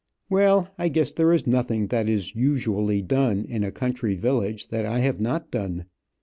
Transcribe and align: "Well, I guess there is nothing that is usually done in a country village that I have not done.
"Well, 0.31 0.67
I 0.79 0.87
guess 0.89 1.11
there 1.11 1.31
is 1.31 1.45
nothing 1.45 1.89
that 1.89 2.09
is 2.09 2.33
usually 2.35 3.03
done 3.03 3.45
in 3.45 3.63
a 3.63 3.71
country 3.71 4.15
village 4.15 4.69
that 4.69 4.83
I 4.83 4.97
have 4.97 5.21
not 5.21 5.51
done. 5.51 5.85